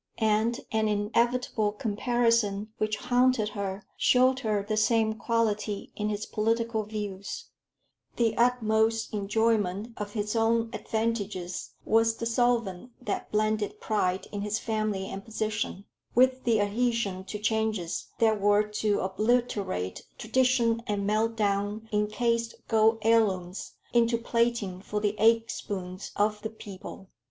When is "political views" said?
6.25-7.51